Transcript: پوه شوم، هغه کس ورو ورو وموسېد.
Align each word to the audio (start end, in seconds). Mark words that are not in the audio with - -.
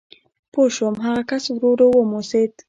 پوه 0.51 0.67
شوم، 0.75 0.95
هغه 1.05 1.21
کس 1.29 1.43
ورو 1.51 1.67
ورو 1.71 1.87
وموسېد. 1.93 2.51